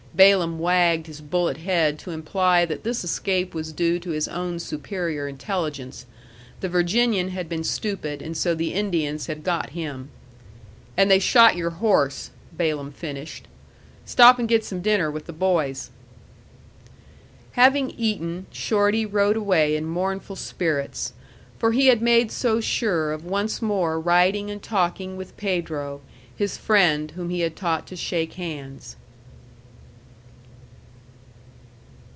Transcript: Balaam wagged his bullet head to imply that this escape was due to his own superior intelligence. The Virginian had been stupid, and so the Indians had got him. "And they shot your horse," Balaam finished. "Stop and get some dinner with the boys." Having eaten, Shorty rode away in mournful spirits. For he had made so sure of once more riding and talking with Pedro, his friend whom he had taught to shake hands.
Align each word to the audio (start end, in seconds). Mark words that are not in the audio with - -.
Balaam 0.13 0.59
wagged 0.59 1.07
his 1.07 1.21
bullet 1.21 1.55
head 1.55 1.97
to 1.99 2.11
imply 2.11 2.65
that 2.65 2.83
this 2.83 3.05
escape 3.05 3.53
was 3.55 3.71
due 3.71 3.97
to 3.99 4.09
his 4.09 4.27
own 4.27 4.59
superior 4.59 5.25
intelligence. 5.25 6.05
The 6.59 6.67
Virginian 6.67 7.29
had 7.29 7.47
been 7.47 7.63
stupid, 7.63 8.21
and 8.21 8.35
so 8.35 8.53
the 8.53 8.73
Indians 8.73 9.27
had 9.27 9.41
got 9.41 9.69
him. 9.69 10.09
"And 10.97 11.09
they 11.09 11.17
shot 11.19 11.55
your 11.55 11.69
horse," 11.69 12.31
Balaam 12.51 12.91
finished. 12.91 13.47
"Stop 14.05 14.37
and 14.37 14.49
get 14.49 14.65
some 14.65 14.81
dinner 14.81 15.09
with 15.09 15.27
the 15.27 15.33
boys." 15.33 15.91
Having 17.53 17.91
eaten, 17.91 18.47
Shorty 18.51 19.05
rode 19.05 19.37
away 19.37 19.77
in 19.77 19.85
mournful 19.85 20.35
spirits. 20.35 21.13
For 21.57 21.71
he 21.71 21.87
had 21.87 22.01
made 22.01 22.33
so 22.33 22.59
sure 22.59 23.13
of 23.13 23.23
once 23.23 23.61
more 23.61 23.97
riding 23.97 24.51
and 24.51 24.61
talking 24.61 25.15
with 25.15 25.37
Pedro, 25.37 26.01
his 26.35 26.57
friend 26.57 27.11
whom 27.11 27.29
he 27.29 27.39
had 27.39 27.55
taught 27.55 27.87
to 27.87 27.95
shake 27.95 28.33
hands. 28.33 28.97